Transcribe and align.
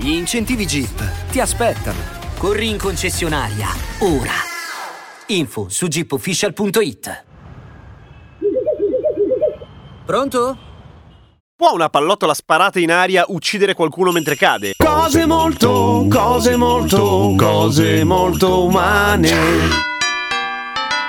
Gli 0.00 0.12
incentivi 0.12 0.64
Jeep 0.64 1.28
ti 1.30 1.40
aspettano. 1.40 1.98
Corri 2.38 2.70
in 2.70 2.78
concessionaria, 2.78 3.68
ora. 3.98 4.32
Info 5.26 5.68
su 5.68 5.88
jeepofficial.it. 5.88 7.24
Pronto? 10.06 10.58
Può 11.54 11.74
una 11.74 11.90
pallottola 11.90 12.32
sparata 12.32 12.80
in 12.80 12.90
aria 12.90 13.26
uccidere 13.28 13.74
qualcuno 13.74 14.10
mentre 14.10 14.36
cade? 14.36 14.72
Cose 14.78 15.26
molto, 15.26 16.06
cose 16.08 16.56
molto, 16.56 17.34
cose 17.36 18.02
molto 18.02 18.64
umane. 18.64 19.89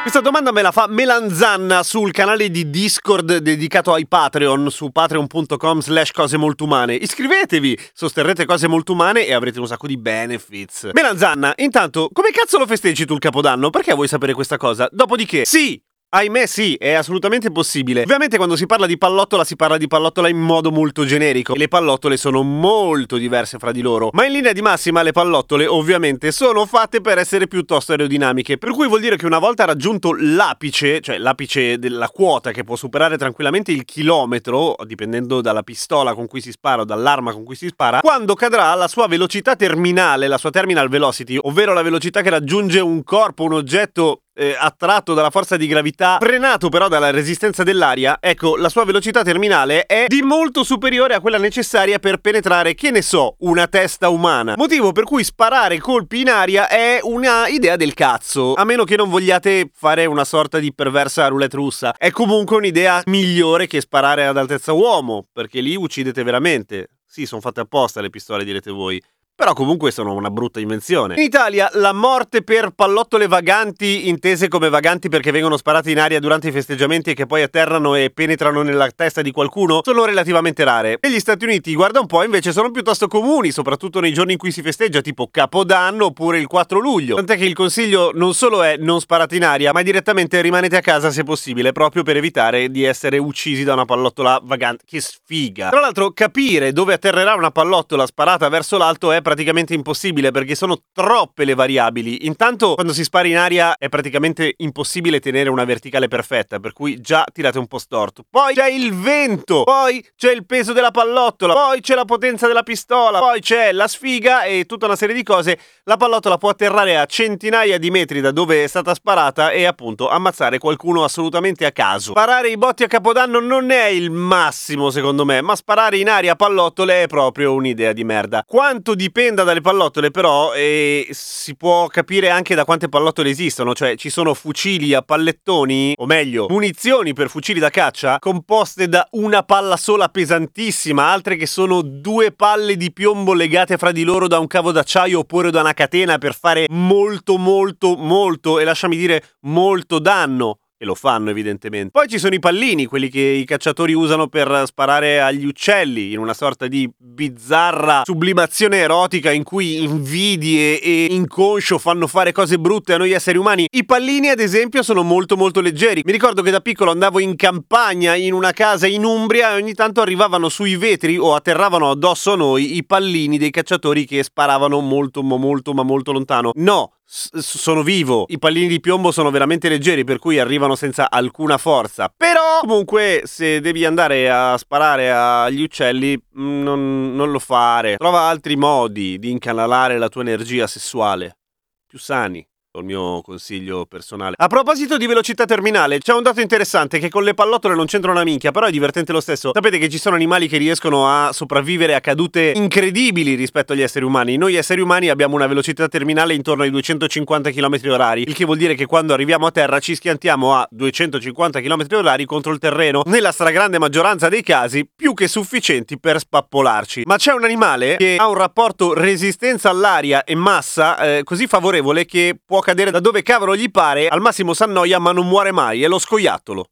Questa 0.01 0.19
domanda 0.19 0.51
me 0.51 0.63
la 0.63 0.71
fa 0.71 0.87
Melanzanna 0.87 1.83
sul 1.83 2.11
canale 2.11 2.49
di 2.49 2.71
Discord 2.71 3.37
dedicato 3.37 3.93
ai 3.93 4.07
Patreon 4.07 4.71
su 4.71 4.89
patreon.com 4.89 5.79
slash 5.79 6.11
cose 6.11 6.37
molto 6.37 6.63
umane. 6.63 6.95
Iscrivetevi, 6.95 7.77
sosterrete 7.93 8.45
cose 8.45 8.67
molto 8.67 8.93
umane 8.93 9.27
e 9.27 9.33
avrete 9.33 9.59
un 9.59 9.67
sacco 9.67 9.85
di 9.85 9.97
benefits. 9.97 10.89
Melanzanna, 10.93 11.53
intanto, 11.57 12.09
come 12.11 12.31
cazzo 12.31 12.57
lo 12.57 12.65
festeggi 12.65 13.05
tu 13.05 13.13
il 13.13 13.19
Capodanno? 13.19 13.69
Perché 13.69 13.93
vuoi 13.93 14.07
sapere 14.07 14.33
questa 14.33 14.57
cosa? 14.57 14.89
Dopodiché, 14.91 15.45
sì, 15.45 15.79
Ahimè 16.13 16.45
sì, 16.45 16.75
è 16.75 16.91
assolutamente 16.91 17.53
possibile. 17.53 18.01
Ovviamente 18.01 18.35
quando 18.35 18.57
si 18.57 18.65
parla 18.65 18.85
di 18.85 18.97
pallottola 18.97 19.45
si 19.45 19.55
parla 19.55 19.77
di 19.77 19.87
pallottola 19.87 20.27
in 20.27 20.39
modo 20.39 20.69
molto 20.69 21.05
generico. 21.05 21.55
Le 21.55 21.69
pallottole 21.69 22.17
sono 22.17 22.43
molto 22.43 23.15
diverse 23.15 23.57
fra 23.59 23.71
di 23.71 23.79
loro, 23.79 24.09
ma 24.11 24.25
in 24.25 24.33
linea 24.33 24.51
di 24.51 24.61
massima 24.61 25.03
le 25.03 25.13
pallottole 25.13 25.65
ovviamente 25.67 26.33
sono 26.33 26.65
fatte 26.65 26.99
per 26.99 27.17
essere 27.17 27.47
piuttosto 27.47 27.93
aerodinamiche, 27.93 28.57
per 28.57 28.71
cui 28.71 28.89
vuol 28.89 28.99
dire 28.99 29.15
che 29.15 29.25
una 29.25 29.39
volta 29.39 29.63
raggiunto 29.63 30.13
l'apice, 30.13 30.99
cioè 30.99 31.17
l'apice 31.17 31.79
della 31.79 32.09
quota 32.09 32.51
che 32.51 32.65
può 32.65 32.75
superare 32.75 33.17
tranquillamente 33.17 33.71
il 33.71 33.85
chilometro, 33.85 34.75
dipendendo 34.85 35.39
dalla 35.39 35.63
pistola 35.63 36.13
con 36.13 36.27
cui 36.27 36.41
si 36.41 36.51
spara 36.51 36.81
o 36.81 36.85
dall'arma 36.85 37.31
con 37.31 37.45
cui 37.45 37.55
si 37.55 37.69
spara, 37.69 38.01
quando 38.01 38.33
cadrà 38.33 38.73
la 38.75 38.89
sua 38.89 39.07
velocità 39.07 39.55
terminale, 39.55 40.27
la 40.27 40.37
sua 40.37 40.49
terminal 40.49 40.89
velocity, 40.89 41.37
ovvero 41.41 41.71
la 41.71 41.83
velocità 41.83 42.21
che 42.21 42.31
raggiunge 42.31 42.81
un 42.81 43.01
corpo, 43.05 43.45
un 43.45 43.53
oggetto 43.53 44.23
eh, 44.33 44.55
attratto 44.57 45.13
dalla 45.13 45.29
forza 45.29 45.57
di 45.57 45.67
gravità, 45.67 46.17
frenato 46.19 46.69
però 46.69 46.87
dalla 46.87 47.11
resistenza 47.11 47.63
dell'aria, 47.63 48.17
ecco, 48.19 48.55
la 48.55 48.69
sua 48.69 48.85
velocità 48.85 49.23
terminale 49.23 49.85
è 49.85 50.05
di 50.07 50.21
molto 50.21 50.63
superiore 50.63 51.13
a 51.13 51.19
quella 51.19 51.37
necessaria 51.37 51.99
per 51.99 52.17
penetrare, 52.17 52.73
che 52.75 52.91
ne 52.91 53.01
so, 53.01 53.35
una 53.39 53.67
testa 53.67 54.09
umana. 54.09 54.55
Motivo 54.57 54.91
per 54.91 55.03
cui 55.03 55.23
sparare 55.23 55.79
colpi 55.79 56.21
in 56.21 56.29
aria 56.29 56.67
è 56.67 56.99
una 57.01 57.47
idea 57.47 57.75
del 57.75 57.93
cazzo, 57.93 58.53
a 58.53 58.63
meno 58.63 58.83
che 58.83 58.95
non 58.95 59.09
vogliate 59.09 59.69
fare 59.73 60.05
una 60.05 60.25
sorta 60.25 60.59
di 60.59 60.73
perversa 60.73 61.27
roulette 61.27 61.55
russa. 61.55 61.93
È 61.97 62.11
comunque 62.11 62.57
un'idea 62.57 63.01
migliore 63.05 63.67
che 63.67 63.81
sparare 63.81 64.25
ad 64.25 64.37
altezza 64.37 64.73
uomo, 64.73 65.27
perché 65.31 65.61
lì 65.61 65.75
uccidete 65.75 66.23
veramente. 66.23 66.87
Sì, 67.05 67.25
sono 67.25 67.41
fatte 67.41 67.59
apposta 67.59 67.99
le 67.99 68.09
pistole, 68.09 68.45
direte 68.45 68.71
voi 68.71 69.01
però 69.41 69.53
comunque 69.53 69.89
sono 69.89 70.13
una 70.13 70.29
brutta 70.29 70.59
invenzione. 70.59 71.15
In 71.15 71.23
Italia 71.23 71.67
la 71.73 71.93
morte 71.93 72.43
per 72.43 72.69
pallottole 72.75 73.25
vaganti, 73.25 74.07
intese 74.07 74.47
come 74.47 74.69
vaganti 74.69 75.09
perché 75.09 75.31
vengono 75.31 75.57
sparate 75.57 75.89
in 75.89 75.99
aria 75.99 76.19
durante 76.19 76.49
i 76.49 76.51
festeggiamenti 76.51 77.09
e 77.09 77.13
che 77.15 77.25
poi 77.25 77.41
atterrano 77.41 77.95
e 77.95 78.11
penetrano 78.11 78.61
nella 78.61 78.87
testa 78.91 79.23
di 79.23 79.31
qualcuno, 79.31 79.81
sono 79.83 80.05
relativamente 80.05 80.63
rare. 80.63 80.99
Negli 81.01 81.19
Stati 81.19 81.45
Uniti, 81.45 81.73
guarda 81.73 81.99
un 81.99 82.05
po', 82.05 82.23
invece 82.23 82.51
sono 82.51 82.69
piuttosto 82.69 83.07
comuni, 83.07 83.49
soprattutto 83.49 83.99
nei 83.99 84.13
giorni 84.13 84.33
in 84.33 84.37
cui 84.37 84.51
si 84.51 84.61
festeggia, 84.61 85.01
tipo 85.01 85.27
Capodanno 85.31 86.05
oppure 86.05 86.37
il 86.37 86.45
4 86.45 86.77
luglio. 86.77 87.15
Tant'è 87.15 87.35
che 87.35 87.45
il 87.45 87.55
consiglio 87.55 88.11
non 88.13 88.35
solo 88.35 88.61
è 88.61 88.75
non 88.77 88.99
sparate 88.99 89.37
in 89.37 89.43
aria, 89.43 89.71
ma 89.73 89.81
direttamente 89.81 90.39
rimanete 90.39 90.77
a 90.77 90.81
casa 90.81 91.09
se 91.09 91.23
possibile, 91.23 91.71
proprio 91.71 92.03
per 92.03 92.15
evitare 92.15 92.69
di 92.69 92.83
essere 92.83 93.17
uccisi 93.17 93.63
da 93.63 93.73
una 93.73 93.85
pallottola 93.85 94.39
vagante. 94.43 94.83
Che 94.85 95.01
sfiga! 95.01 95.69
Tra 95.69 95.79
l'altro, 95.79 96.11
capire 96.11 96.73
dove 96.73 96.93
atterrerà 96.93 97.33
una 97.33 97.49
pallottola 97.49 98.05
sparata 98.05 98.47
verso 98.47 98.77
l'alto 98.77 99.11
è 99.11 99.13
praticamente 99.13 99.29
impossibile 99.73 100.31
perché 100.31 100.55
sono 100.55 100.83
troppe 100.93 101.45
le 101.45 101.53
variabili. 101.53 102.25
Intanto 102.25 102.73
quando 102.75 102.93
si 102.93 103.03
spara 103.03 103.27
in 103.27 103.37
aria 103.37 103.75
è 103.77 103.89
praticamente 103.89 104.53
impossibile 104.57 105.19
tenere 105.19 105.49
una 105.49 105.65
verticale 105.65 106.07
perfetta, 106.07 106.59
per 106.59 106.73
cui 106.73 106.99
già 106.99 107.25
tirate 107.31 107.57
un 107.57 107.67
po' 107.67 107.77
storto. 107.77 108.23
Poi 108.29 108.53
c'è 108.53 108.69
il 108.69 108.93
vento, 108.93 109.63
poi 109.63 110.05
c'è 110.15 110.31
il 110.31 110.45
peso 110.45 110.73
della 110.73 110.91
pallottola, 110.91 111.53
poi 111.53 111.81
c'è 111.81 111.95
la 111.95 112.05
potenza 112.05 112.47
della 112.47 112.63
pistola, 112.63 113.19
poi 113.19 113.39
c'è 113.39 113.71
la 113.71 113.87
sfiga 113.87 114.43
e 114.43 114.65
tutta 114.65 114.85
una 114.85 114.95
serie 114.95 115.15
di 115.15 115.23
cose. 115.23 115.57
La 115.83 115.97
pallottola 115.97 116.37
può 116.37 116.49
atterrare 116.49 116.97
a 116.97 117.05
centinaia 117.05 117.77
di 117.77 117.89
metri 117.91 118.21
da 118.21 118.31
dove 118.31 118.63
è 118.63 118.67
stata 118.67 118.93
sparata 118.93 119.51
e 119.51 119.65
appunto 119.65 120.09
ammazzare 120.09 120.57
qualcuno 120.57 121.03
assolutamente 121.03 121.65
a 121.65 121.71
caso. 121.71 122.11
Sparare 122.11 122.49
i 122.49 122.57
botti 122.57 122.83
a 122.83 122.87
capodanno 122.87 123.39
non 123.39 123.71
è 123.71 123.85
il 123.85 124.11
massimo 124.11 124.89
secondo 124.89 125.25
me, 125.25 125.41
ma 125.41 125.55
sparare 125.55 125.97
in 125.97 126.09
aria 126.09 126.35
pallottole 126.35 127.03
è 127.03 127.07
proprio 127.07 127.53
un'idea 127.53 127.93
di 127.93 128.03
merda. 128.03 128.43
Quanto 128.45 128.95
dipenda 129.11 129.43
dalle 129.43 129.59
pallottole 129.59 130.09
però 130.09 130.53
eh, 130.53 131.05
si 131.11 131.57
può 131.57 131.87
capire 131.87 132.29
anche 132.29 132.55
da 132.55 132.63
quante 132.63 132.87
pallottole 132.87 133.29
esistono, 133.29 133.73
cioè 133.73 133.95
ci 133.95 134.09
sono 134.09 134.33
fucili 134.33 134.93
a 134.93 135.01
pallettoni, 135.01 135.93
o 135.97 136.05
meglio, 136.05 136.45
munizioni 136.49 137.11
per 137.11 137.29
fucili 137.29 137.59
da 137.59 137.69
caccia 137.69 138.19
composte 138.19 138.87
da 138.87 139.05
una 139.11 139.43
palla 139.43 139.75
sola 139.75 140.07
pesantissima, 140.07 141.11
altre 141.11 141.35
che 141.35 141.45
sono 141.45 141.81
due 141.81 142.31
palle 142.31 142.77
di 142.77 142.93
piombo 142.93 143.33
legate 143.33 143.75
fra 143.75 143.91
di 143.91 144.03
loro 144.03 144.29
da 144.29 144.39
un 144.39 144.47
cavo 144.47 144.71
d'acciaio 144.71 145.19
oppure 145.19 145.51
da 145.51 145.59
una 145.59 145.73
catena 145.73 146.17
per 146.17 146.33
fare 146.33 146.67
molto 146.69 147.37
molto 147.37 147.97
molto 147.97 148.59
e 148.59 148.63
lasciami 148.63 148.95
dire 148.95 149.23
molto 149.41 149.99
danno 149.99 150.60
e 150.81 150.85
lo 150.85 150.95
fanno 150.95 151.29
evidentemente. 151.29 151.91
Poi 151.91 152.07
ci 152.07 152.17
sono 152.17 152.33
i 152.33 152.39
pallini, 152.39 152.87
quelli 152.87 153.07
che 153.07 153.19
i 153.19 153.45
cacciatori 153.45 153.93
usano 153.93 154.27
per 154.27 154.63
sparare 154.65 155.21
agli 155.21 155.45
uccelli, 155.45 156.11
in 156.11 156.17
una 156.17 156.33
sorta 156.33 156.65
di 156.65 156.89
bizzarra 156.97 158.01
sublimazione 158.03 158.77
erotica 158.77 159.29
in 159.29 159.43
cui 159.43 159.83
invidie 159.83 160.81
e 160.81 161.05
inconscio 161.11 161.77
fanno 161.77 162.07
fare 162.07 162.31
cose 162.31 162.57
brutte 162.57 162.93
a 162.93 162.97
noi 162.97 163.11
esseri 163.11 163.37
umani. 163.37 163.67
I 163.69 163.85
pallini, 163.85 164.29
ad 164.29 164.39
esempio, 164.39 164.81
sono 164.81 165.03
molto 165.03 165.37
molto 165.37 165.61
leggeri. 165.61 166.01
Mi 166.03 166.11
ricordo 166.11 166.41
che 166.41 166.49
da 166.49 166.61
piccolo 166.61 166.89
andavo 166.89 167.19
in 167.19 167.35
campagna 167.35 168.15
in 168.15 168.33
una 168.33 168.51
casa 168.51 168.87
in 168.87 169.05
Umbria 169.05 169.51
e 169.51 169.61
ogni 169.61 169.75
tanto 169.75 170.01
arrivavano 170.01 170.49
sui 170.49 170.77
vetri 170.77 171.15
o 171.15 171.35
atterravano 171.35 171.91
addosso 171.91 172.33
a 172.33 172.35
noi 172.35 172.77
i 172.77 172.83
pallini 172.83 173.37
dei 173.37 173.51
cacciatori 173.51 174.03
che 174.05 174.23
sparavano 174.23 174.79
molto 174.79 175.21
ma 175.21 175.37
molto 175.37 175.73
ma 175.75 175.83
molto 175.83 176.11
lontano. 176.11 176.53
No, 176.55 176.93
sono 177.13 177.83
vivo. 177.83 178.25
I 178.29 178.39
pallini 178.39 178.67
di 178.67 178.79
piombo 178.79 179.11
sono 179.11 179.31
veramente 179.31 179.67
leggeri, 179.67 180.05
per 180.05 180.17
cui 180.17 180.39
arrivano 180.39 180.75
senza 180.75 181.09
alcuna 181.09 181.57
forza. 181.57 182.11
Però, 182.15 182.61
comunque, 182.61 183.23
se 183.25 183.59
devi 183.59 183.83
andare 183.83 184.29
a 184.29 184.57
sparare 184.57 185.11
agli 185.11 185.61
uccelli, 185.61 186.17
mm, 186.17 186.63
non, 186.63 187.13
non 187.13 187.31
lo 187.31 187.39
fare. 187.39 187.97
Trova 187.97 188.21
altri 188.21 188.55
modi 188.55 189.19
di 189.19 189.29
incanalare 189.29 189.97
la 189.97 190.07
tua 190.07 190.21
energia 190.21 190.67
sessuale. 190.67 191.37
Più 191.85 191.99
sani 191.99 192.45
il 192.79 192.85
mio 192.85 193.21
consiglio 193.21 193.85
personale. 193.85 194.35
A 194.37 194.47
proposito 194.47 194.97
di 194.97 195.05
velocità 195.05 195.45
terminale, 195.45 195.99
c'è 195.99 196.13
un 196.13 196.23
dato 196.23 196.39
interessante 196.39 196.99
che 196.99 197.09
con 197.09 197.23
le 197.23 197.33
pallottole 197.33 197.75
non 197.75 197.85
c'entra 197.85 198.11
una 198.11 198.23
minchia, 198.23 198.51
però 198.51 198.67
è 198.67 198.71
divertente 198.71 199.11
lo 199.11 199.19
stesso. 199.19 199.51
Sapete 199.53 199.77
che 199.77 199.89
ci 199.89 199.97
sono 199.97 200.15
animali 200.15 200.47
che 200.47 200.57
riescono 200.57 201.07
a 201.07 201.33
sopravvivere 201.33 201.95
a 201.95 201.99
cadute 201.99 202.53
incredibili 202.55 203.35
rispetto 203.35 203.73
agli 203.73 203.81
esseri 203.81 204.05
umani. 204.05 204.37
Noi 204.37 204.55
esseri 204.55 204.79
umani 204.79 205.09
abbiamo 205.09 205.35
una 205.35 205.47
velocità 205.47 205.87
terminale 205.89 206.33
intorno 206.33 206.63
ai 206.63 206.69
250 206.69 207.51
km 207.51 207.79
orari, 207.89 208.21
il 208.21 208.33
che 208.33 208.45
vuol 208.45 208.57
dire 208.57 208.75
che 208.75 208.85
quando 208.85 209.13
arriviamo 209.13 209.47
a 209.47 209.51
terra 209.51 209.79
ci 209.79 209.95
schiantiamo 209.95 210.55
a 210.55 210.65
250 210.71 211.59
km 211.59 211.85
orari 211.91 212.25
contro 212.25 212.53
il 212.53 212.59
terreno, 212.59 213.01
nella 213.05 213.33
stragrande 213.33 213.79
maggioranza 213.79 214.29
dei 214.29 214.43
casi 214.43 214.87
più 214.95 215.13
che 215.13 215.27
sufficienti 215.27 215.99
per 215.99 216.19
spappolarci. 216.19 217.01
Ma 217.05 217.17
c'è 217.17 217.33
un 217.33 217.43
animale 217.43 217.97
che 217.97 218.15
ha 218.17 218.29
un 218.29 218.35
rapporto 218.35 218.93
resistenza 218.93 219.69
all'aria 219.69 220.23
e 220.23 220.35
massa 220.35 220.97
eh, 220.97 221.23
così 221.23 221.47
favorevole 221.47 222.05
che 222.05 222.37
può 222.45 222.60
cadere 222.61 222.91
da 222.91 222.99
dove 222.99 223.21
cavolo 223.21 223.55
gli 223.55 223.69
pare, 223.69 224.07
al 224.07 224.21
massimo 224.21 224.53
s'annoia 224.53 224.99
ma 224.99 225.11
non 225.11 225.27
muore 225.27 225.51
mai, 225.51 225.83
è 225.83 225.87
lo 225.87 225.99
scoiattolo. 225.99 226.65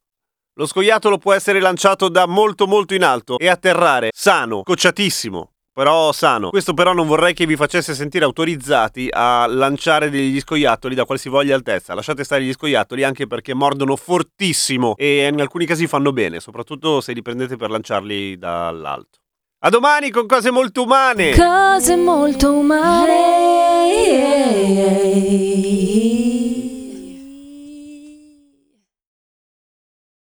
Lo 0.54 0.66
scoiattolo 0.66 1.18
può 1.18 1.32
essere 1.32 1.60
lanciato 1.60 2.08
da 2.08 2.26
molto 2.26 2.66
molto 2.66 2.94
in 2.94 3.04
alto 3.04 3.38
e 3.38 3.48
atterrare 3.48 4.10
sano, 4.12 4.62
cocciatissimo, 4.62 5.52
però 5.72 6.12
sano. 6.12 6.50
Questo 6.50 6.74
però 6.74 6.92
non 6.92 7.06
vorrei 7.06 7.32
che 7.32 7.46
vi 7.46 7.56
facesse 7.56 7.94
sentire 7.94 8.24
autorizzati 8.24 9.08
a 9.10 9.46
lanciare 9.46 10.10
degli 10.10 10.40
scoiattoli 10.40 10.94
da 10.94 11.04
qualsivoglia 11.04 11.54
altezza. 11.54 11.94
Lasciate 11.94 12.24
stare 12.24 12.42
gli 12.42 12.52
scoiattoli 12.52 13.04
anche 13.04 13.26
perché 13.26 13.54
mordono 13.54 13.96
fortissimo 13.96 14.94
e 14.96 15.26
in 15.26 15.40
alcuni 15.40 15.66
casi 15.66 15.86
fanno 15.86 16.12
bene, 16.12 16.40
soprattutto 16.40 17.00
se 17.00 17.12
li 17.12 17.22
prendete 17.22 17.56
per 17.56 17.70
lanciarli 17.70 18.36
dall'alto. 18.36 19.18
A 19.62 19.68
domani 19.68 20.10
con 20.10 20.26
cose 20.26 20.50
molto 20.50 20.82
umane! 20.82 21.36
Cose 21.36 21.94
molto 21.96 22.50
umane. 22.52 23.30